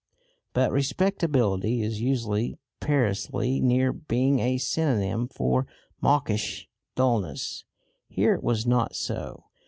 [0.53, 5.67] But respectability is usually perilously near being a synonym for
[6.01, 7.65] mawkish dullness.
[8.07, 9.43] Here it was not so.